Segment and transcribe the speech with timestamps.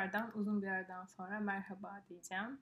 [0.00, 2.60] tekrardan uzun bir yerden sonra merhaba diyeceğim.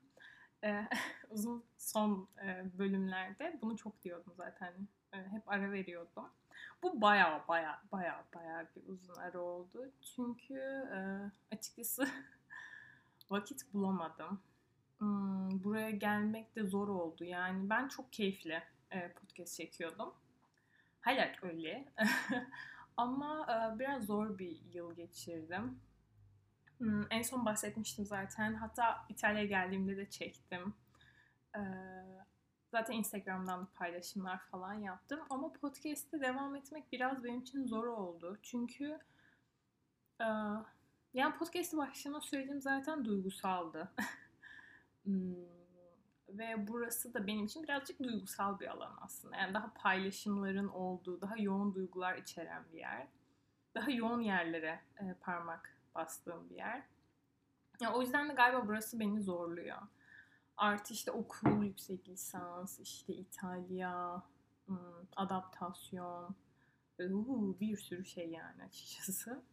[0.64, 0.88] Ee,
[1.30, 4.88] uzun son e, bölümlerde bunu çok diyordum zaten.
[5.12, 6.24] E, hep ara veriyordum.
[6.82, 9.92] Bu baya baya baya baya bir uzun ara oldu.
[10.16, 10.54] Çünkü
[10.94, 10.98] e,
[11.54, 12.08] açıkçası
[13.30, 14.40] vakit bulamadım.
[14.98, 17.24] Hmm, buraya gelmek de zor oldu.
[17.24, 20.14] Yani ben çok keyifli e, podcast çekiyordum.
[21.00, 21.88] Hala öyle.
[22.96, 25.80] Ama e, biraz zor bir yıl geçirdim.
[26.78, 28.54] Hmm, en son bahsetmiştim zaten.
[28.54, 30.74] Hatta İtalya'ya geldiğimde de çektim.
[31.56, 31.60] Ee,
[32.70, 35.20] zaten Instagram'dan paylaşımlar falan yaptım.
[35.30, 38.38] Ama podcast'te devam etmek biraz benim için zor oldu.
[38.42, 38.98] Çünkü
[40.20, 40.26] e,
[41.14, 43.92] yani podcast'ı başlama söylediğim zaten duygusaldı.
[45.04, 45.34] hmm,
[46.28, 49.36] ve burası da benim için birazcık duygusal bir alan aslında.
[49.36, 53.06] Yani daha paylaşımların olduğu, daha yoğun duygular içeren bir yer.
[53.74, 56.82] Daha yoğun yerlere e, parmak bastığım bir yer.
[57.80, 59.78] Ya o yüzden de galiba burası beni zorluyor.
[60.56, 64.22] Artı işte okul, yüksek lisans, işte İtalya,
[65.16, 66.36] adaptasyon,
[67.60, 69.42] bir sürü şey yani açıkçası.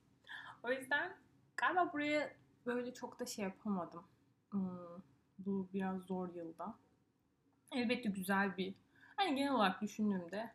[0.63, 1.15] O yüzden
[1.57, 2.33] galiba buraya
[2.65, 4.03] böyle çok da şey yapamadım.
[5.39, 6.75] Bu biraz zor yılda.
[7.71, 8.75] Elbette güzel bir,
[9.15, 10.51] hani genel olarak düşündüğümde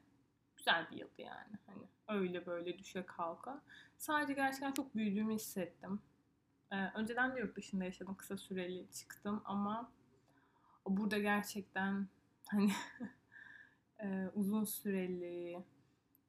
[0.61, 1.59] güzel bir yıldı yani.
[1.67, 3.63] Hani öyle böyle düşe kalka.
[3.99, 6.01] Sadece gerçekten çok büyüdüğümü hissettim.
[6.73, 8.15] Ee, önceden de yurt dışında yaşadım.
[8.15, 9.93] Kısa süreli çıktım ama
[10.87, 12.09] burada gerçekten
[12.47, 12.73] hani
[14.03, 15.65] e, uzun süreli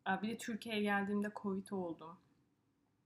[0.08, 2.18] bir de Türkiye'ye geldiğimde Covid oldum.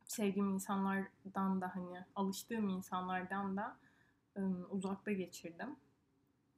[0.05, 3.77] Sevdiğim insanlardan da hani alıştığım insanlardan da
[4.37, 5.75] ım, uzakta geçirdim.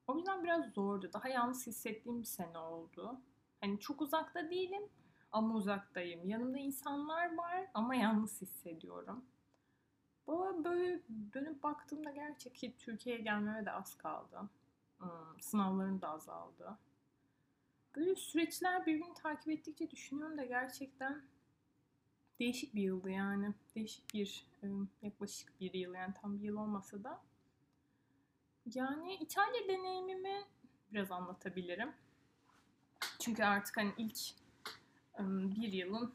[0.08, 1.10] O yüzden biraz zordu.
[1.14, 3.22] Daha yalnız hissettiğim bir sene oldu.
[3.62, 4.84] Hani çok uzakta değilim
[5.32, 6.30] ama uzaktayım.
[6.30, 9.26] Yanımda insanlar var ama yalnız hissediyorum.
[10.28, 11.02] Bu böyle
[11.34, 14.50] dönüp baktığımda gerçekten Türkiye'ye gelmeme de az kaldı.
[14.98, 16.78] Hmm, sınavlarım da azaldı.
[17.96, 21.22] Böyle süreçler birbirini takip ettikçe düşünüyorum da gerçekten
[22.40, 23.54] değişik bir yıldı yani.
[23.76, 24.48] Değişik bir
[25.02, 27.22] yaklaşık bir yıl yani tam bir yıl olmasa da.
[28.74, 30.44] Yani İtalya deneyimimi
[30.94, 31.94] biraz anlatabilirim.
[33.20, 34.18] Çünkü artık hani ilk
[35.62, 36.14] bir yılın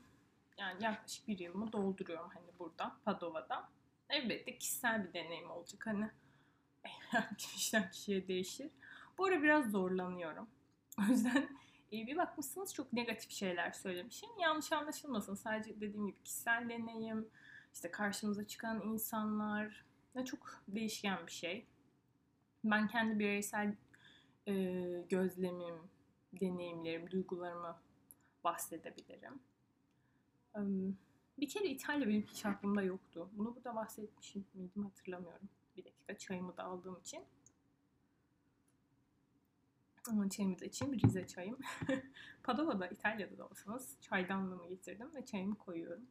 [0.58, 3.68] yani yaklaşık bir yılımı dolduruyorum hani burada Padova'da.
[4.08, 6.10] Elbette kişisel bir deneyim olacak hani
[7.38, 8.70] kişiden kişiye değişir.
[9.18, 10.48] Bu ara biraz zorlanıyorum.
[10.98, 11.48] O yüzden
[11.92, 14.28] e, bir bakmışsınız çok negatif şeyler söylemişim.
[14.40, 15.34] Yanlış anlaşılmasın.
[15.34, 17.28] Sadece dediğim gibi kişisel deneyim,
[17.74, 21.66] işte karşımıza çıkan insanlar ne çok değişken bir şey.
[22.64, 23.74] Ben kendi bireysel
[24.48, 24.52] e,
[25.08, 25.74] gözlemim,
[26.40, 27.76] deneyimlerim, duygularımı
[28.44, 29.40] bahsedebilirim.
[31.38, 33.30] Bir kere İtalya benim hiç aklımda yoktu.
[33.32, 35.48] Bunu burada bahsetmişim miydim hatırlamıyorum.
[35.76, 37.24] Bir dakika çayımı da aldığım için.
[40.08, 41.00] Ama çayımı da içeyim.
[41.00, 41.58] Rize çayım.
[42.42, 46.06] Padova'da, İtalya'da da olsanız çaydanlığımı getirdim ve çayımı koyuyorum.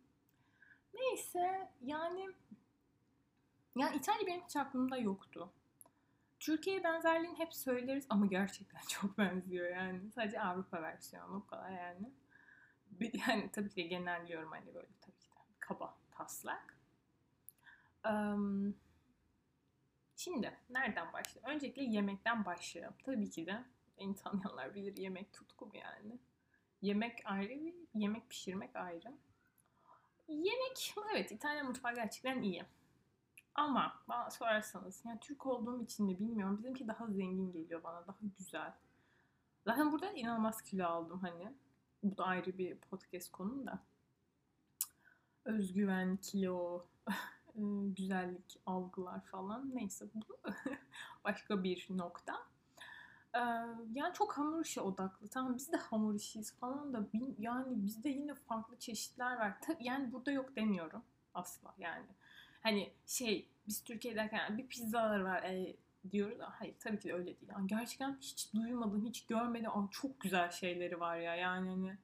[0.93, 2.29] Neyse yani
[3.75, 5.53] yani İtalya benim hiç aklımda yoktu.
[6.41, 10.12] Türkiye benzerliğini hep söyleriz ama gerçekten çok benziyor yani.
[10.12, 12.12] Sadece Avrupa versiyonu o kadar yani.
[13.28, 16.78] Yani tabii ki de genelliyorum hani böyle tabii ki de kaba taslak.
[18.09, 18.75] Um,
[20.16, 21.56] şimdi nereden başlayalım?
[21.56, 22.96] Öncelikle yemekten başlayalım.
[23.06, 23.63] Tabii ki de
[24.00, 26.19] beni tanıyanlar bilir yemek tutkum yani.
[26.81, 29.13] Yemek ayrı bir, yemek pişirmek ayrı.
[30.28, 32.66] Yemek, evet İtalyan mutfağı gerçekten iyi.
[33.56, 36.57] Ama bana sorarsanız yani Türk olduğum için de bilmiyorum.
[36.57, 38.07] Bizimki daha zengin geliyor bana.
[38.07, 38.73] Daha güzel.
[39.66, 41.53] Zaten burada inanılmaz kilo aldım hani.
[42.03, 43.79] Bu da ayrı bir podcast konu da.
[45.45, 46.85] Özgüven, kilo,
[47.95, 49.75] güzellik, algılar falan.
[49.75, 50.38] Neyse bu
[51.23, 52.33] başka bir nokta.
[53.94, 55.27] yani çok hamur işi odaklı.
[55.27, 57.07] Tamam biz de hamur işiyiz falan da
[57.39, 59.57] yani bizde yine farklı çeşitler var.
[59.80, 61.03] yani burada yok demiyorum
[61.33, 62.06] asla yani
[62.62, 65.75] Hani şey biz Türkiye'deyken bir pizzalar var e,
[66.12, 66.38] diyoruz.
[66.42, 67.38] Hayır tabii ki de öyle değil.
[67.50, 71.36] Yani gerçekten hiç duymadım, hiç görmedim ama çok güzel şeyleri var ya.
[71.36, 71.98] Yani hani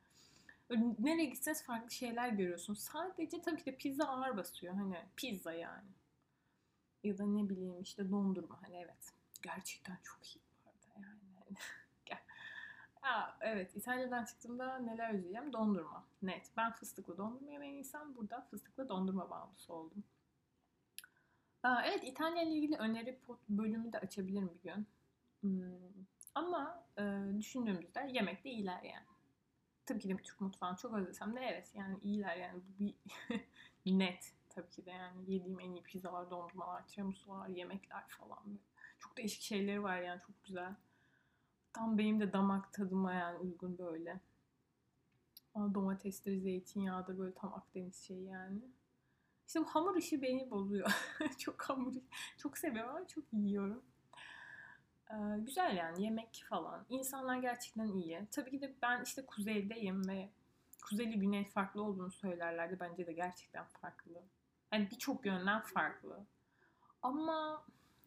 [1.00, 2.74] nereye gitseniz farklı şeyler görüyorsun.
[2.74, 4.74] Sadece tabii ki de pizza ağır basıyor.
[4.74, 5.88] Hani pizza yani.
[7.04, 8.62] Ya da ne bileyim işte dondurma.
[8.62, 9.14] Hani evet.
[9.42, 11.58] Gerçekten çok iyi bu arada yani.
[13.02, 15.54] Aa, evet İtalya'dan çıktığımda neler özleyeceğim?
[15.54, 16.06] Dondurma.
[16.22, 16.52] Net.
[16.58, 20.04] Ben fıstıklı dondurma yemeyen insan burada fıstıklı dondurma bağımlısı oldum.
[21.86, 23.20] Evet İtalya ile ilgili öneri
[23.50, 24.88] bölümü de açabilirim bir gün.
[25.42, 26.06] Hmm.
[26.36, 27.04] Ama e,
[27.38, 29.06] düşündüğümüzde yemekte iyiler yani.
[29.86, 32.86] Tabii ki de Türk mutfağını çok özlesem de evet yani iyiler yani bu
[33.86, 38.60] bir net tabii ki de yani yediğim en iyi pizzalar, dondurmalar, tiramisular, yemekler falan.
[39.00, 40.76] Çok değişik şeyleri var yani çok güzel.
[41.74, 44.20] Tam benim de damak tadıma yani uygun böyle.
[45.54, 48.62] Ama domatesleri, zeytinyağıdır böyle tam Akdeniz şeyi yani.
[49.48, 50.92] İşte bu hamur işi beni bozuyor.
[51.38, 51.94] çok hamur,
[52.38, 53.84] çok seviyorum ama çok yiyorum.
[55.12, 56.86] Ee, güzel yani yemek falan.
[56.90, 58.28] İnsanlar gerçekten iyi.
[58.32, 60.30] Tabii ki de ben işte kuzeydeyim ve
[60.86, 62.80] kuzeyli güney farklı olduğunu söylerlerdi.
[62.80, 64.22] Bence de gerçekten farklı.
[64.72, 66.26] Yani birçok yönden farklı.
[67.02, 67.64] Ama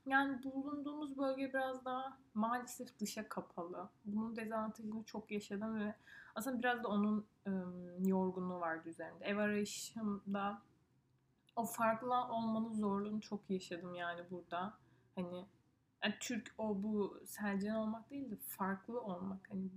[0.06, 3.88] yani bulunduğumuz bölge biraz daha maalesef dışa kapalı.
[4.04, 5.94] Bunun dezavantajını çok yaşadım ve
[6.34, 9.24] aslında biraz da onun ım, yorgunluğu vardı üzerimde.
[9.24, 10.62] Ev arayışımda
[11.56, 14.78] o farklı olmanın zorluğunu çok yaşadım yani burada.
[15.14, 15.46] Hani
[16.04, 19.50] yani Türk o bu Selcan olmak değil de farklı olmak.
[19.50, 19.70] Hani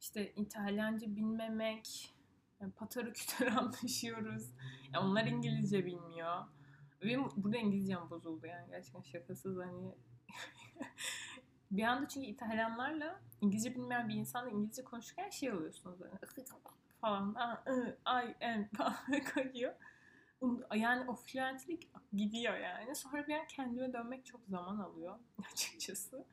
[0.00, 2.14] işte İtalyanca bilmemek,
[2.60, 4.50] yani patara kütür anlaşıyoruz.
[4.92, 6.44] Yani onlar İngilizce bilmiyor.
[7.02, 9.94] Benim burada İngilizcem bozuldu yani gerçekten şakasız hani.
[11.70, 16.18] bir anda çünkü İtalyanlarla İngilizce bilmeyen bir insanla İngilizce konuşurken şey oluyorsunuz hani
[17.00, 17.36] falan
[18.04, 18.96] ay en falan
[19.34, 19.74] koyuyor.
[20.74, 22.94] Yani o fluentlik gidiyor yani.
[22.94, 25.18] Sonra bir an kendime dönmek çok zaman alıyor
[25.52, 26.24] açıkçası.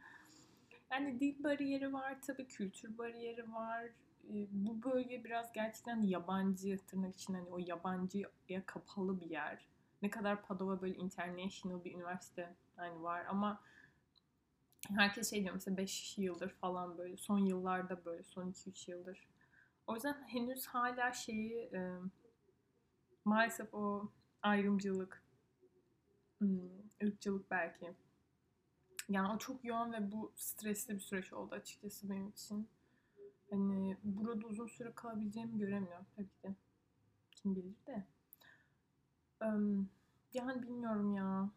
[0.91, 3.85] Yani dil bariyeri var tabii, kültür bariyeri var.
[4.51, 9.67] Bu bölge biraz gerçekten yabancı tırnak için hani o yabancıya kapalı bir yer.
[10.01, 13.61] Ne kadar Padova böyle international bir üniversite yani var ama
[14.95, 19.27] herkes şey diyor mesela 5 yıldır falan böyle son yıllarda böyle son 2-3 yıldır.
[19.87, 21.69] O yüzden henüz hala şeyi
[23.25, 24.11] maalesef o
[24.41, 25.23] ayrımcılık,
[26.37, 26.69] hmm,
[27.03, 27.93] ırkçılık belki.
[29.09, 32.69] Yani o çok yoğun ve bu stresli bir süreç oldu açıkçası benim için.
[33.49, 36.55] Hani burada uzun süre kalabileceğimi göremiyorum tabii ki.
[37.31, 38.05] Kim bilir de.
[40.33, 41.49] Yani bilmiyorum ya.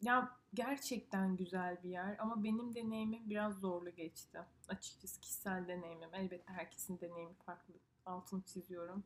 [0.00, 4.38] Ya gerçekten güzel bir yer ama benim deneyimim biraz zorlu geçti.
[4.68, 6.14] Açıkçası kişisel deneyimim.
[6.14, 7.74] Elbette herkesin deneyimi farklı.
[8.06, 9.04] Altını çiziyorum.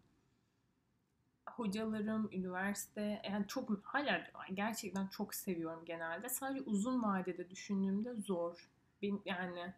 [1.51, 6.29] Hocalarım, üniversite yani çok hala gerçekten çok seviyorum genelde.
[6.29, 8.71] Sadece uzun vadede düşündüğümde zor.
[9.03, 9.75] Benim, yani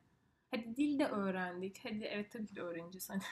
[0.50, 1.80] hadi dil de öğrendik.
[1.84, 3.10] Hadi evet tabii ki de öğreneceğiz.
[3.10, 3.22] Hani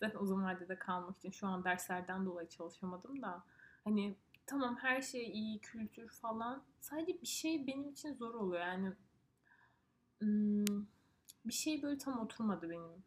[0.00, 3.44] zaten uzun vadede kalmak için şu an derslerden dolayı çalışamadım da
[3.84, 4.16] Hani
[4.46, 6.62] tamam her şey iyi, kültür falan.
[6.80, 8.62] Sadece bir şey benim için zor oluyor.
[8.62, 8.92] Yani
[11.44, 13.04] bir şey böyle tam oturmadı benim.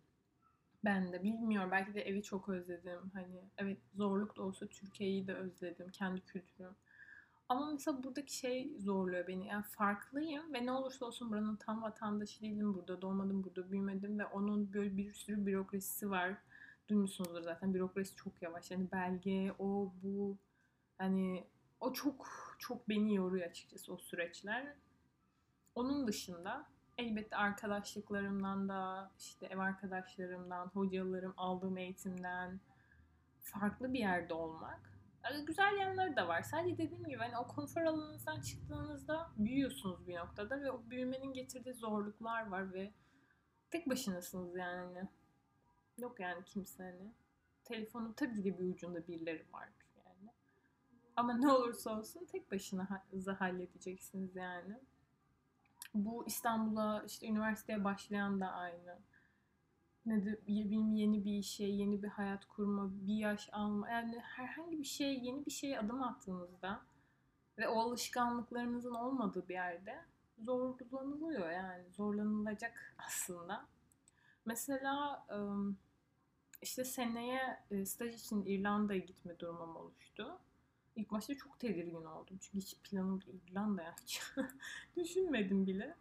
[0.86, 1.72] Ben de bilmiyorum.
[1.72, 3.12] Belki de evi çok özledim.
[3.14, 5.90] Hani evet zorluk da olsa Türkiye'yi de özledim.
[5.90, 6.76] Kendi kültürüm.
[7.50, 9.48] Ama mesela buradaki şey zorluyor beni.
[9.48, 12.74] Yani farklıyım ve ne olursa olsun buranın tam vatandaşı değilim.
[12.74, 16.36] Burada doğmadım, burada büyümedim ve onun böyle bir sürü bürokrasisi var.
[16.90, 17.74] Duymuşsunuzdur zaten.
[17.74, 18.72] Bürokrasi çok yavaş.
[18.72, 20.38] Yani belge, o, bu
[20.98, 21.48] Hani
[21.80, 24.74] o çok çok beni yoruyor açıkçası o süreçler.
[25.76, 26.66] Onun dışında
[26.98, 32.60] elbette arkadaşlıklarımdan da işte ev arkadaşlarımdan, hocalarım, aldığım eğitimden
[33.40, 34.94] farklı bir yerde olmak.
[35.24, 36.42] Yani güzel yanları da var.
[36.42, 41.74] Sadece dediğim gibi hani o konfor alanınızdan çıktığınızda büyüyorsunuz bir noktada ve o büyümenin getirdiği
[41.74, 42.94] zorluklar var ve
[43.72, 45.08] tek başınasınız yani.
[45.98, 47.14] Yok yani kimse hani.
[47.64, 49.70] Telefonun tabii ki de bir ucunda birileri var.
[51.16, 53.04] Ama ne olursa olsun tek başına
[53.40, 54.80] halledeceksiniz yani.
[55.94, 59.00] Bu İstanbul'a işte üniversiteye başlayan da aynı.
[60.06, 63.90] Ne de benim yeni bir işe, yeni bir hayat kurma, bir yaş alma.
[63.90, 66.82] Yani herhangi bir şey, yeni bir şeye adım attığınızda
[67.58, 70.06] ve o alışkanlıklarınızın olmadığı bir yerde
[70.38, 71.90] zorlanılıyor yani.
[71.92, 73.66] Zorlanılacak aslında.
[74.46, 75.26] Mesela
[76.62, 80.40] işte seneye staj için İrlanda'ya gitme durumum oluştu.
[80.96, 82.38] İlk başta çok tedirgin oldum.
[82.42, 84.22] Çünkü hiç planım İrlanda'ya hiç
[84.98, 85.96] düşünmedim bile.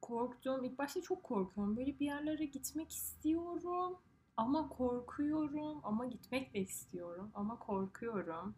[0.00, 0.64] Korktum.
[0.64, 1.76] İlk başta çok korkuyorum.
[1.76, 3.98] Böyle bir yerlere gitmek istiyorum.
[4.36, 5.80] Ama korkuyorum.
[5.82, 7.30] Ama gitmek de istiyorum.
[7.34, 8.54] Ama korkuyorum.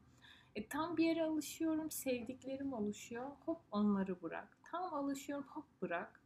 [0.55, 1.91] E, tam bir yere alışıyorum.
[1.91, 3.31] Sevdiklerim oluşuyor.
[3.47, 4.59] Hop onları bırak.
[4.63, 5.47] Tam alışıyorum.
[5.49, 6.21] Hop bırak.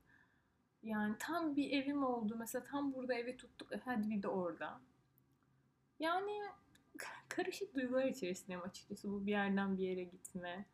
[0.82, 2.36] Yani tam bir evim oldu.
[2.38, 3.72] Mesela tam burada evi tuttuk.
[3.72, 4.80] E, hadi bir de orada.
[5.98, 6.42] Yani
[7.28, 9.10] karışık duygular içerisindeyim açıkçası.
[9.12, 10.66] Bu bir yerden bir yere gitme,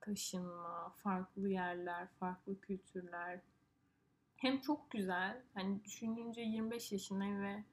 [0.00, 3.40] taşınma, farklı yerler, farklı kültürler.
[4.36, 7.64] Hem çok güzel, hani düşününce 25 yaşındayım ve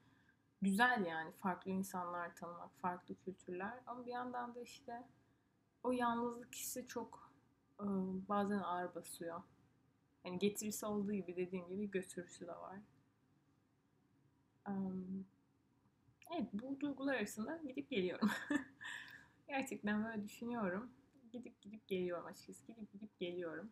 [0.62, 3.80] güzel yani farklı insanlar tanımak, farklı kültürler.
[3.86, 5.02] Ama bir yandan da işte
[5.82, 7.32] o yalnızlık hissi çok
[7.80, 9.42] ıı, bazen ağır basıyor.
[10.22, 12.78] Hani getirisi olduğu gibi dediğim gibi götürüsü de var.
[16.34, 18.30] Evet bu duygular arasında gidip geliyorum.
[19.48, 20.90] Gerçekten böyle düşünüyorum.
[21.32, 22.66] Gidip gidip geliyorum açıkçası.
[22.66, 23.70] Gidip gidip geliyorum.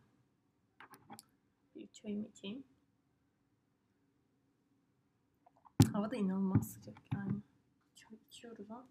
[1.75, 2.63] Bir çayımı içeyim.
[5.93, 7.33] Hava da inanılmaz sıcak yani.
[7.95, 8.87] Çay içiyoruz ama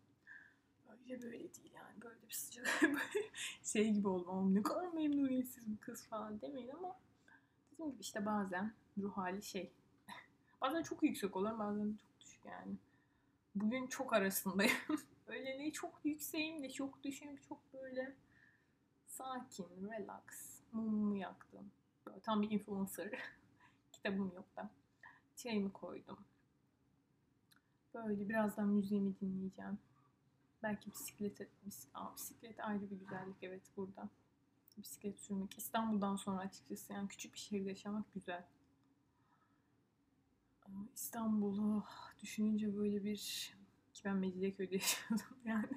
[0.88, 2.02] böyle böyle değil yani.
[2.02, 2.66] Böyle bir sıcak
[3.62, 4.30] şey gibi oldum.
[4.30, 6.96] Ama ne kadar memnuniyetsiz bir kız falan demeyin ama
[7.72, 9.72] dediğim gibi işte bazen ruh hali şey.
[10.60, 12.76] bazen çok yüksek olur bazen çok düşük yani.
[13.54, 14.76] Bugün çok arasındayım.
[15.26, 17.36] öyle ne çok yükseğim ne çok düşüğüm.
[17.36, 18.16] Çok böyle
[19.06, 20.60] sakin, relax.
[20.72, 21.70] Mumumu yaktım.
[22.06, 23.10] Böyle tam bir influencer.
[23.92, 24.70] Kitabım yok da.
[25.36, 26.18] Çayımı koydum.
[27.94, 29.78] Böyle birazdan müziğimi dinleyeceğim.
[30.62, 34.08] Belki bisiklete, bis, aa, bisiklet ayrı bir güzellik evet burada.
[34.76, 35.58] Bisiklet sürmek.
[35.58, 38.44] İstanbul'dan sonra açıkçası yani küçük bir şehirde yaşamak güzel.
[40.94, 41.84] İstanbul'u
[42.22, 43.16] düşününce böyle bir
[43.92, 45.68] ki ben Mecidiyeköy'de yaşıyordum yani.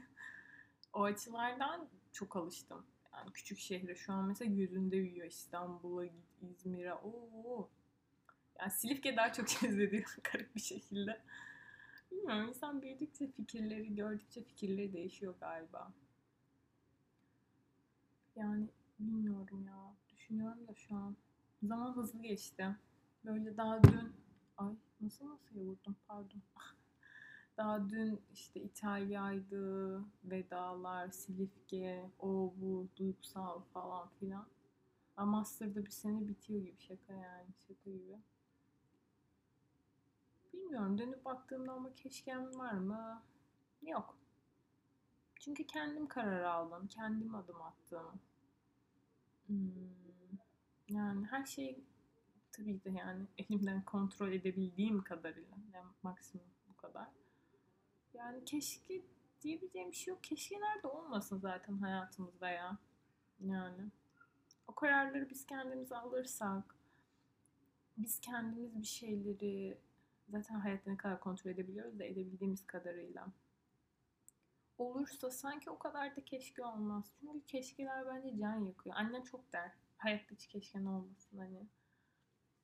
[0.94, 2.86] O açılardan çok alıştım.
[3.14, 5.28] Yani küçük şehre şu an mesela gözünde büyüyor.
[5.28, 6.06] İstanbul'a
[6.42, 6.94] İzmir'e.
[6.94, 7.70] Oo.
[8.60, 11.22] Yani Silifke daha çok cezbediyor garip bir şekilde.
[12.12, 15.94] Bilmiyorum insan büyüdükçe fikirleri, gördükçe fikirleri değişiyor galiba.
[18.36, 18.68] Yani
[19.00, 19.96] bilmiyorum ya.
[20.10, 21.16] Düşünüyorum da şu an.
[21.64, 22.76] Zaman hızlı geçti.
[23.26, 24.23] Böyle daha dün...
[24.58, 26.42] Ay nasıl nasıl vurdum pardon.
[27.58, 34.48] daha dün işte İtalya'ydı, vedalar, Silifke, o bu, duygusal falan filan.
[35.18, 38.18] Ama Master'da bir sene bitiyor gibi şaka yani şaka gibi.
[40.54, 43.24] Bilmiyorum dönüp baktığımda ama keşkem var mı?
[43.82, 44.18] Yok.
[45.40, 46.88] Çünkü kendim karar aldım.
[46.88, 48.20] Kendim adım attım.
[49.48, 49.94] Hmm.
[50.88, 51.84] Yani her şey
[52.54, 55.58] tabii de yani elimden kontrol edebildiğim kadarıyla.
[55.74, 57.08] Yani maksimum bu kadar.
[58.14, 59.02] Yani keşke
[59.42, 60.24] diyebileceğim bir şey yok.
[60.24, 62.78] Keşkeler de olmasın zaten hayatımızda ya.
[63.40, 63.92] Yani.
[64.68, 66.76] O kararları biz kendimiz alırsak,
[67.98, 69.78] biz kendimiz bir şeyleri
[70.30, 73.28] zaten hayatta ne kadar kontrol edebiliyoruz da edebildiğimiz kadarıyla.
[74.78, 77.12] Olursa sanki o kadar da keşke olmaz.
[77.20, 78.96] Çünkü keşkeler bence can yakıyor.
[78.96, 79.72] Annem çok der.
[79.98, 81.68] Hayatta hiç keşken olmasın hani.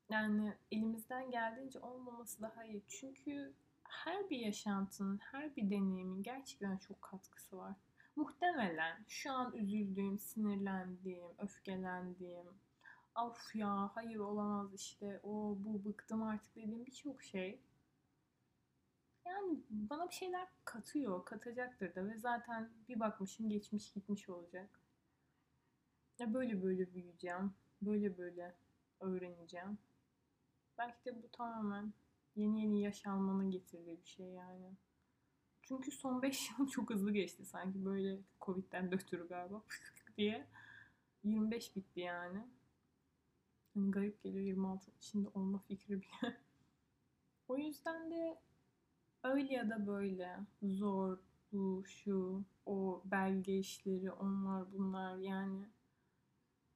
[0.09, 2.83] Yani elimizden geldiğince olmaması daha iyi.
[2.87, 7.75] Çünkü her bir yaşantının, her bir deneyimin gerçekten çok katkısı var.
[8.15, 12.47] Muhtemelen şu an üzüldüğüm, sinirlendiğim, öfkelendiğim,
[13.15, 17.59] of ya hayır olamaz işte o bu bıktım artık dediğim birçok şey
[19.25, 24.79] yani bana bir şeyler katıyor, katacaktır da ve zaten bir bakmışım geçmiş gitmiş olacak.
[26.19, 28.55] Ya böyle böyle büyüyeceğim, böyle böyle
[28.99, 29.77] öğreneceğim.
[30.79, 31.93] Belki de bu tamamen
[32.35, 34.75] yeni yeni yaş almanın getirdiği bir şey yani.
[35.61, 39.63] Çünkü son 5 yıl çok hızlı geçti sanki böyle Covid'den ötürü galiba
[40.17, 40.47] diye.
[41.23, 42.47] 25 bitti yani.
[43.73, 46.37] Hani garip geliyor 26 içinde olma fikri bile.
[47.47, 48.39] o yüzden de
[49.23, 51.17] öyle ya da böyle zor,
[51.51, 55.69] bu, şu, o belge işleri, onlar bunlar yani.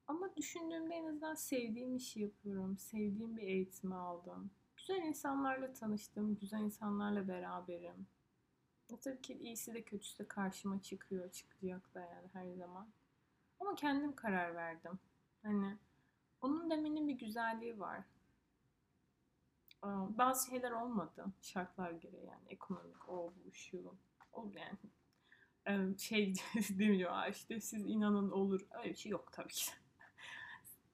[0.06, 2.78] Ama düşündüğümde en azından sevdiğim işi yapıyorum.
[2.78, 4.50] Sevdiğim bir eğitimi aldım.
[4.76, 6.36] Güzel insanlarla tanıştım.
[6.36, 8.06] Güzel insanlarla beraberim.
[8.92, 11.32] E tabii ki iyisi de kötüsü de karşıma çıkıyor.
[11.32, 12.88] Çıkacak da yani her zaman.
[13.60, 14.98] Ama kendim karar verdim.
[15.42, 15.78] Hani
[16.42, 18.04] onun demenin bir güzelliği var.
[20.18, 23.94] Bazı şeyler olmadı şartlar gereği yani ekonomik o bu şu
[24.32, 24.50] o
[25.66, 26.34] yani şey
[26.78, 29.72] demiyor işte siz inanın olur öyle bir şey yok tabii ki.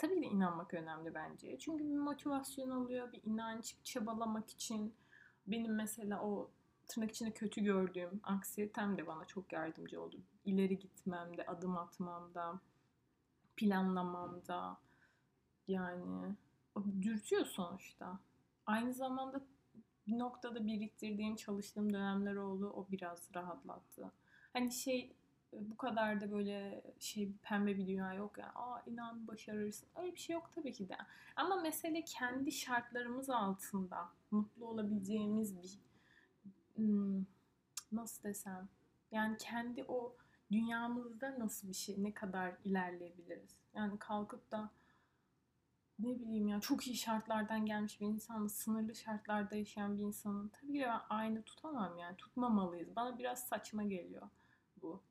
[0.00, 1.58] Tabii de inanmak önemli bence.
[1.58, 4.94] Çünkü bir motivasyon oluyor, bir inanç, bir çabalamak için.
[5.46, 6.50] Benim mesela o
[6.88, 10.20] tırnak içinde kötü gördüğüm anksiyetem de bana çok yardımcı oldu.
[10.44, 12.60] İleri gitmemde, adım atmamda,
[13.56, 14.78] planlamamda,
[15.68, 16.34] yani
[17.02, 18.18] dürtüyor sonuçta.
[18.66, 19.40] Aynı zamanda
[20.06, 22.72] bir noktada biriktirdiğim, çalıştığım dönemler oldu.
[22.76, 24.12] O biraz rahatlattı.
[24.52, 25.16] Hani şey
[25.52, 28.44] bu kadar da böyle şey pembe bir dünya yok ya.
[28.44, 28.52] Yani.
[28.54, 29.88] Aa inan başarırsın.
[29.96, 30.96] Öyle bir şey yok tabii ki de.
[31.36, 35.78] Ama mesele kendi şartlarımız altında mutlu olabileceğimiz bir
[36.76, 37.24] hmm,
[37.92, 38.68] nasıl desem
[39.12, 40.16] yani kendi o
[40.52, 43.56] dünyamızda nasıl bir şey ne kadar ilerleyebiliriz.
[43.74, 44.70] Yani kalkıp da
[45.98, 50.72] ne bileyim ya çok iyi şartlardan gelmiş bir insanla sınırlı şartlarda yaşayan bir insanın tabii
[50.72, 52.96] ki ben aynı tutamam yani tutmamalıyız.
[52.96, 54.28] Bana biraz saçma geliyor
[54.82, 55.02] bu.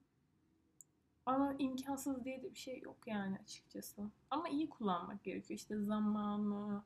[1.29, 4.01] Ama imkansız diye de bir şey yok yani açıkçası.
[4.29, 5.59] Ama iyi kullanmak gerekiyor.
[5.59, 6.83] İşte zamanı,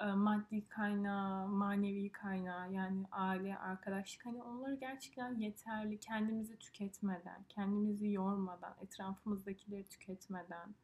[0.00, 8.10] e, maddi kaynağı, manevi kaynağı yani aile, arkadaşlık hani onları gerçekten yeterli kendimizi tüketmeden, kendimizi
[8.12, 10.74] yormadan, etrafımızdakileri tüketmeden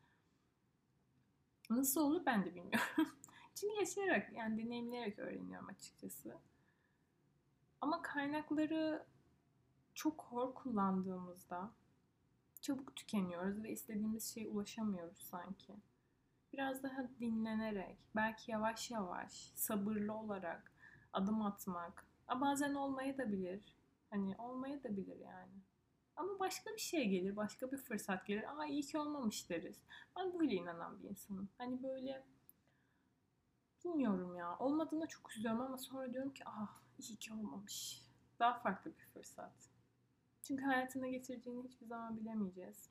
[1.71, 2.89] nasıl olur ben de bilmiyorum.
[3.55, 6.39] Çünkü yaşayarak yani deneyimleyerek öğreniyorum açıkçası.
[7.81, 9.07] Ama kaynakları
[9.95, 11.71] çok hor kullandığımızda
[12.69, 15.77] çabuk tükeniyoruz ve istediğimiz şeye ulaşamıyoruz sanki.
[16.53, 20.73] Biraz daha dinlenerek, belki yavaş yavaş, sabırlı olarak
[21.13, 22.07] adım atmak.
[22.29, 23.77] A bazen olmaya da bilir.
[24.11, 25.53] Hani olmaya da bilir yani.
[26.17, 28.45] Ama başka bir şey gelir, başka bir fırsat gelir.
[28.59, 29.77] Aa iyi ki olmamış deriz.
[30.17, 31.49] Ben böyle inanan bir insanım.
[31.59, 32.27] Hani böyle
[33.85, 34.59] bilmiyorum ya.
[34.59, 38.03] Olmadığına çok üzülüyorum ama sonra diyorum ki ah iyi ki olmamış.
[38.39, 39.78] Daha farklı bir fırsat.
[40.49, 42.91] Çünkü hayatına getireceğini hiçbir zaman bilemeyeceğiz.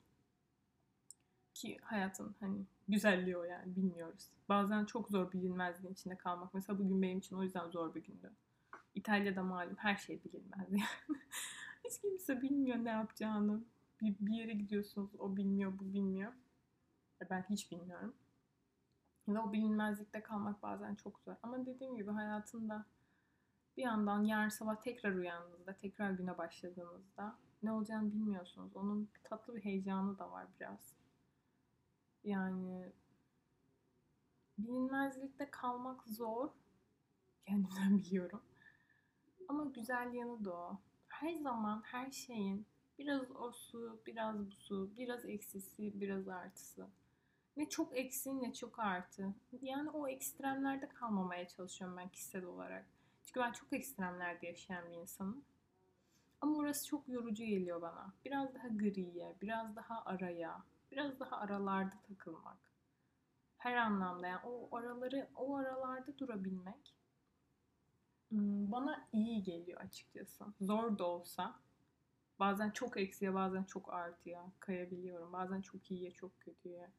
[1.54, 4.30] Ki hayatın hani güzelliği o yani bilmiyoruz.
[4.48, 6.54] Bazen çok zor bilinmezliğin içinde kalmak.
[6.54, 8.32] Mesela bugün benim için o yüzden zor bir gündü.
[8.94, 10.82] İtalya'da malum her şey bilinmez yani.
[11.84, 13.64] Hiç kimse bilmiyor ne yapacağını.
[14.00, 16.32] Bir, bir yere gidiyorsunuz o bilmiyor bu bilmiyor.
[17.30, 18.14] Ben hiç bilmiyorum.
[19.28, 21.34] Ve o bilinmezlikte kalmak bazen çok zor.
[21.42, 22.86] Ama dediğim gibi hayatında
[23.76, 28.76] bir yandan yarın sabah tekrar uyandığınızda, tekrar güne başladığınızda ne olacağını bilmiyorsunuz.
[28.76, 30.94] Onun tatlı bir heyecanı da var biraz.
[32.24, 32.92] Yani
[34.58, 36.50] bilinmezlikte kalmak zor.
[37.46, 38.42] Kendimden biliyorum.
[39.48, 40.78] Ama güzel yanı da o.
[41.08, 42.66] Her zaman her şeyin
[42.98, 46.88] biraz o su, biraz bu su, biraz eksisi, biraz artısı.
[47.56, 49.34] Ne çok eksi ne çok artı.
[49.62, 52.86] Yani o ekstremlerde kalmamaya çalışıyorum ben kişisel olarak.
[53.24, 55.44] Çünkü ben çok ekstremlerde yaşayan bir insanım.
[56.68, 58.12] Ama orası çok yorucu geliyor bana.
[58.24, 62.58] Biraz daha griye, biraz daha araya, biraz daha aralarda takılmak.
[63.58, 66.94] Her anlamda yani o araları, o aralarda durabilmek
[68.28, 70.44] hmm, bana iyi geliyor açıkçası.
[70.60, 71.54] Zor da olsa
[72.38, 75.32] bazen çok eksiye bazen çok artıya kayabiliyorum.
[75.32, 76.90] Bazen çok iyiye çok kötüye.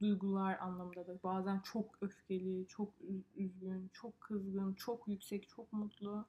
[0.00, 2.92] Duygular anlamında da bazen çok öfkeli, çok
[3.36, 6.24] üzgün, çok kızgın, çok yüksek, çok mutlu.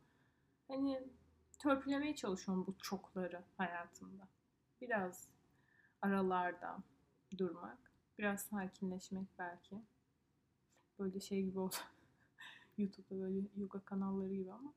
[0.68, 1.04] Hani
[1.62, 4.28] törpülemeye çalışıyorum bu çokları hayatımda.
[4.82, 5.28] Biraz
[6.02, 6.78] aralarda
[7.38, 9.82] durmak, biraz sakinleşmek belki.
[11.00, 11.76] Böyle şey gibi oldu.
[12.78, 14.74] YouTube'da böyle yoga kanalları gibi ama.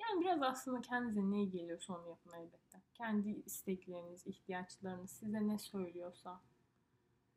[0.00, 2.80] Yani biraz aslında kendinize ne geliyorsa onu yapın elbette.
[2.94, 6.40] Kendi istekleriniz, ihtiyaçlarınız size ne söylüyorsa.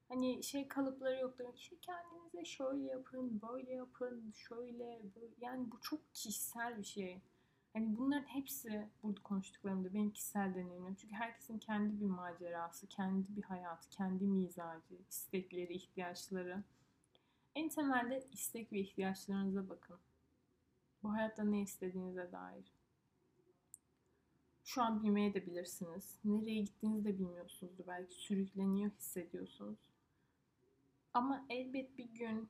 [0.09, 1.45] Hani şey kalıpları yoktur.
[1.55, 5.33] İşte kendinize şöyle yapın, böyle yapın, şöyle, böyle.
[5.41, 7.21] Yani bu çok kişisel bir şey.
[7.73, 10.95] Hani bunların hepsi burada konuştuklarımda benim kişisel deneyimim.
[10.95, 16.63] Çünkü herkesin kendi bir macerası, kendi bir hayatı, kendi mizacı, istekleri, ihtiyaçları.
[17.55, 19.97] En temelde istek ve ihtiyaçlarınıza bakın.
[21.03, 22.73] Bu hayatta ne istediğinize dair.
[24.63, 26.19] Şu an bilmeye de bilirsiniz.
[26.25, 27.87] Nereye gittiğinizi de bilmiyorsunuzdur.
[27.87, 29.79] Belki sürükleniyor hissediyorsunuz.
[31.13, 32.49] Ama elbet bir gün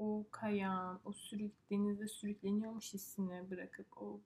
[0.00, 4.20] o kayağın, o sürük, denizde sürükleniyormuş hissini bırakıp o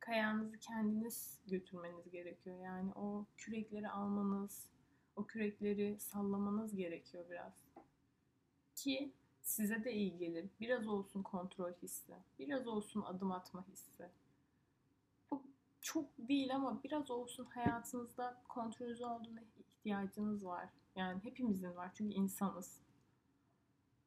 [0.00, 2.60] kayağınızı kendiniz götürmeniz gerekiyor.
[2.60, 4.66] Yani o kürekleri almanız,
[5.16, 7.52] o kürekleri sallamanız gerekiyor biraz.
[8.74, 10.48] Ki size de iyi gelir.
[10.60, 14.08] Biraz olsun kontrol hissi, biraz olsun adım atma hissi.
[15.30, 15.42] Bu
[15.82, 20.68] çok değil ama biraz olsun hayatınızda kontrolünüz olduğuna ihtiyacınız var.
[20.96, 22.80] Yani hepimizin var çünkü insanız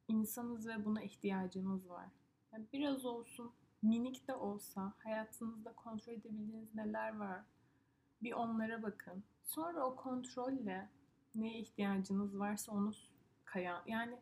[0.08, 2.06] insanız ve buna ihtiyacımız var.
[2.52, 7.40] Yani biraz olsun, minik de olsa hayatınızda kontrol edebildiğiniz neler var?
[8.22, 9.24] Bir onlara bakın.
[9.44, 10.88] Sonra o kontrolle
[11.34, 12.92] neye ihtiyacınız varsa onu
[13.44, 14.18] kayan yani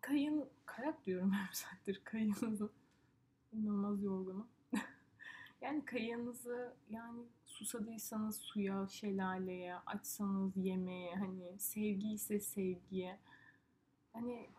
[0.00, 2.70] kayın kayak diyorum her saattir kayınızı
[3.52, 4.48] inanılmaz yorgunum.
[5.60, 13.18] yani kayınızı yani susadıysanız suya, şelaleye, açsanız yemeğe, hani sevgi ise sevgiye.
[14.12, 14.50] Hani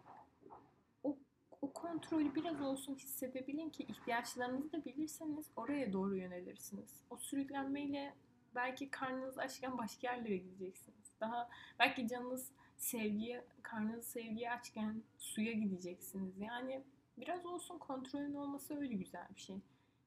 [1.64, 6.90] o kontrolü biraz olsun hissedebilin ki ihtiyaçlarınızı da bilirseniz oraya doğru yönelirsiniz.
[7.10, 8.14] O sürüklenmeyle
[8.56, 11.12] belki karnınız açken başka yerlere gideceksiniz.
[11.22, 11.50] Daha
[11.80, 16.34] belki canınız sevgiye, karnınız sevgiye açken suya gideceksiniz.
[16.40, 16.84] Yani
[17.18, 19.58] biraz olsun kontrolün olması öyle güzel bir şey.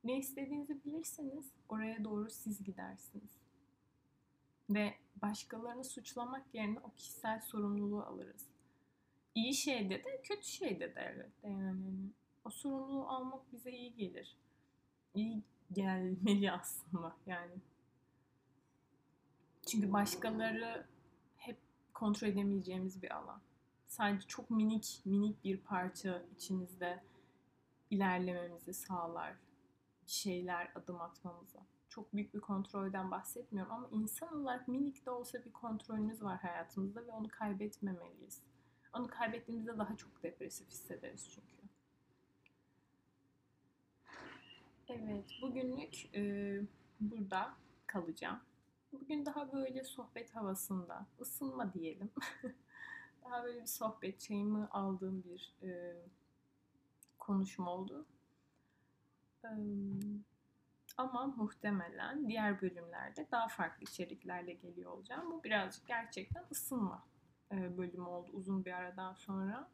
[0.04, 3.30] Ne istediğinizi bilirseniz oraya doğru siz gidersiniz.
[4.70, 8.55] Ve başkalarını suçlamak yerine o kişisel sorumluluğu alırız
[9.36, 12.10] iyi şeyde de kötü şeyde de elbette yani.
[12.44, 14.36] O sorumluluğu almak bize iyi gelir.
[15.14, 17.54] İyi gelmeli aslında yani.
[19.66, 20.86] Çünkü başkaları
[21.36, 21.58] hep
[21.94, 23.40] kontrol edemeyeceğimiz bir alan.
[23.88, 27.02] sadece çok minik minik bir parça içimizde
[27.90, 29.34] ilerlememizi sağlar.
[30.06, 31.58] Şeyler adım atmamızı.
[31.88, 37.06] Çok büyük bir kontrolden bahsetmiyorum ama insan olarak minik de olsa bir kontrolümüz var hayatımızda
[37.06, 38.42] ve onu kaybetmemeliyiz.
[38.92, 41.56] Onu kaybettiğimizde daha çok depresif hissederiz çünkü.
[44.88, 46.60] Evet, bugünlük e,
[47.00, 47.54] burada
[47.86, 48.40] kalacağım.
[48.92, 52.10] Bugün daha böyle sohbet havasında, ısınma diyelim.
[53.24, 55.96] daha böyle bir sohbet, çayımı aldığım bir e,
[57.18, 58.06] konuşma oldu.
[59.44, 59.50] E,
[60.96, 65.30] ama muhtemelen diğer bölümlerde daha farklı içeriklerle geliyor olacağım.
[65.30, 67.06] Bu birazcık gerçekten ısınma
[67.56, 69.68] e, bölümü oldu uzun bir aradan sonra.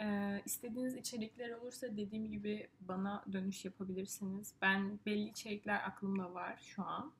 [0.00, 4.54] E, istediğiniz içerikler olursa dediğim gibi bana dönüş yapabilirsiniz.
[4.62, 7.12] Ben belli içerikler aklımda var şu an.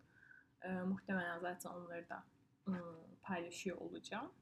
[0.63, 2.25] E, muhtemelen zaten onları da
[2.69, 4.33] ım, paylaşıyor olacağım.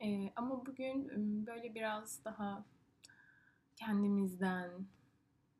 [0.00, 2.64] E, ama bugün ım, böyle biraz daha
[3.76, 4.70] kendimizden,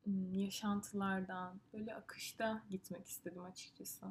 [0.07, 4.05] ım, yaşantılardan, böyle akışta gitmek istedim açıkçası.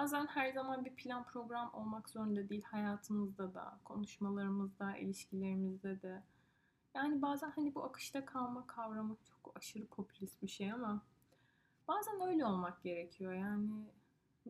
[0.00, 6.22] Bazen her zaman bir plan program olmak zorunda değil hayatımızda da, konuşmalarımızda, ilişkilerimizde de.
[6.94, 11.02] Yani bazen hani bu akışta kalma kavramı çok aşırı popülist bir şey ama
[11.88, 13.70] bazen öyle olmak gerekiyor yani.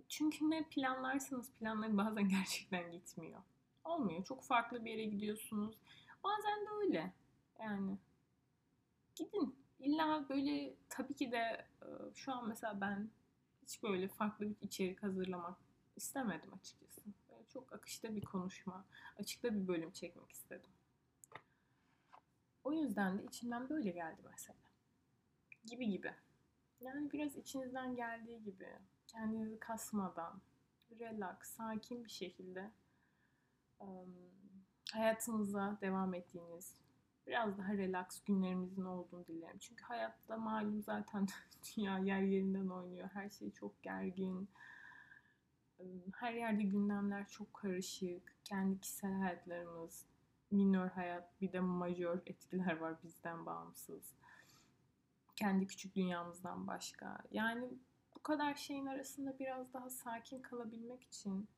[0.09, 3.41] Çünkü ne planlarsanız planlar bazen gerçekten gitmiyor.
[3.85, 4.25] Olmuyor.
[4.25, 5.77] Çok farklı bir yere gidiyorsunuz.
[6.25, 7.13] Bazen de öyle.
[7.61, 7.99] Yani
[9.15, 9.57] gidin.
[9.81, 11.67] İlla böyle tabii ki de
[12.15, 13.11] şu an mesela ben
[13.71, 15.59] hiç böyle farklı bir içerik hazırlamak
[15.97, 17.01] istemedim açıkçası.
[17.31, 18.85] Böyle çok akışta bir konuşma,
[19.19, 20.71] açıkta bir bölüm çekmek istedim.
[22.65, 24.59] O yüzden de içimden böyle geldi mesela.
[25.65, 26.15] Gibi gibi.
[26.81, 28.69] Yani biraz içinizden geldiği gibi,
[29.07, 30.41] kendinizi kasmadan,
[31.01, 32.71] relax, sakin bir şekilde
[34.93, 36.75] hayatınıza devam ettiğiniz,
[37.27, 39.59] biraz daha relax günlerimizin olduğunu dilerim.
[39.59, 41.27] Çünkü hayatta malum zaten
[41.77, 43.09] dünya yer yerinden oynuyor.
[43.13, 44.49] Her şey çok gergin.
[46.15, 48.37] Her yerde gündemler çok karışık.
[48.45, 50.07] Kendi kişisel hayatlarımız,
[50.51, 54.15] minör hayat, bir de majör etkiler var bizden bağımsız.
[55.37, 57.19] Kendi küçük dünyamızdan başka.
[57.31, 57.69] Yani
[58.17, 61.49] bu kadar şeyin arasında biraz daha sakin kalabilmek için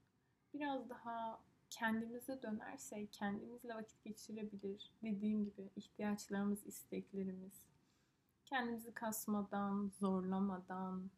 [0.54, 1.40] biraz daha
[1.72, 4.92] kendimize dönersek kendimizle vakit geçirebilir.
[5.02, 7.66] Dediğim gibi ihtiyaçlarımız, isteklerimiz.
[8.44, 11.10] Kendimizi kasmadan, zorlamadan,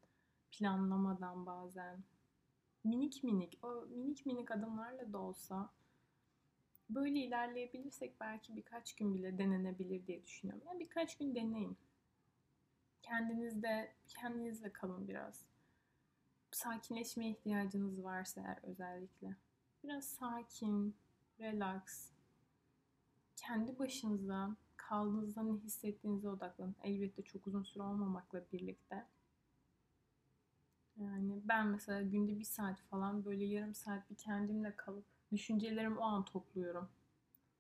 [0.51, 2.05] planlamadan bazen
[2.85, 5.71] minik minik, o minik minik adımlarla da olsa
[6.91, 10.63] böyle ilerleyebilirsek belki birkaç gün bile denenebilir diye düşünüyorum.
[10.67, 11.77] Yani birkaç gün deneyin.
[13.03, 15.45] Kendinizde, kendinizle kalın biraz.
[16.51, 19.37] Sakinleşmeye ihtiyacınız varsa eğer özellikle.
[19.85, 20.97] Biraz sakin,
[21.41, 22.11] relax,
[23.37, 26.77] kendi başınıza kaldığınızda ne hissettiğinize odaklanın.
[26.83, 29.07] Elbette çok uzun süre olmamakla birlikte.
[30.97, 36.03] Yani ben mesela günde bir saat falan böyle yarım saat bir kendimle kalıp düşüncelerimi o
[36.03, 36.89] an topluyorum.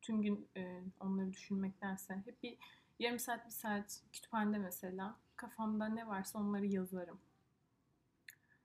[0.02, 2.58] Tüm gün e, onları düşünmektense hep bir
[2.98, 7.20] yarım saat bir saat kütüphanede mesela kafamda ne varsa onları yazarım.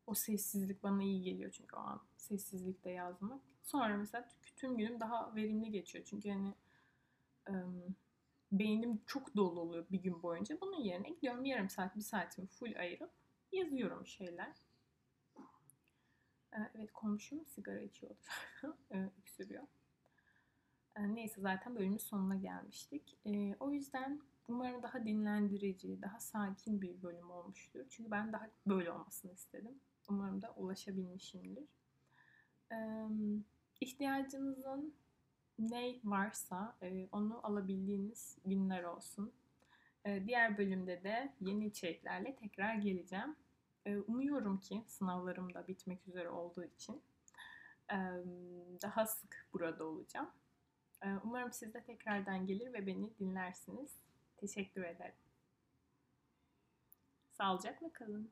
[0.07, 3.48] O sessizlik bana iyi geliyor çünkü o an sessizlikte yazmak.
[3.63, 6.05] Sonra mesela tüm günüm daha verimli geçiyor.
[6.05, 6.53] Çünkü hani
[7.49, 7.95] ım,
[8.51, 10.61] beynim çok dolu oluyor bir gün boyunca.
[10.61, 13.11] Bunun yerine gidiyorum yarım saat, bir saatimi full ayırıp
[13.51, 14.53] yazıyorum şeyler.
[16.75, 18.19] Evet komşum sigara içiyordu.
[19.19, 19.63] Öksürüyor.
[20.97, 23.17] Neyse zaten bölümün sonuna gelmiştik.
[23.59, 27.85] O yüzden umarım daha dinlendirici, daha sakin bir bölüm olmuştur.
[27.89, 29.79] Çünkü ben daha böyle olmasını istedim.
[30.09, 31.78] Umarım da ulaşabilmişimdir.
[33.81, 34.93] İhtiyacınızın
[35.59, 36.77] ne varsa
[37.11, 39.33] onu alabildiğiniz günler olsun.
[40.05, 43.35] Diğer bölümde de yeni içeriklerle tekrar geleceğim.
[44.07, 47.01] Umuyorum ki sınavlarım da bitmek üzere olduğu için
[48.81, 50.29] daha sık burada olacağım.
[51.23, 53.91] Umarım siz de tekrardan gelir ve beni dinlersiniz.
[54.37, 55.15] Teşekkür ederim.
[57.31, 58.31] Sağlıcakla kalın.